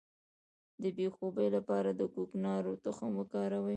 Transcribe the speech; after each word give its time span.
د 0.81 0.83
بې 0.97 1.07
خوبۍ 1.15 1.47
لپاره 1.57 1.89
د 1.99 2.01
کوکنارو 2.13 2.73
تخم 2.85 3.11
وکاروئ 3.17 3.69